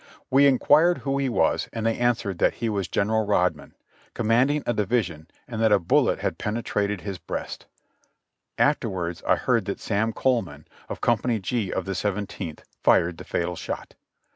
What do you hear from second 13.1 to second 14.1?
the fatal shot.